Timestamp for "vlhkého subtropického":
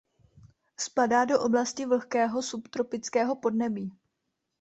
1.85-3.35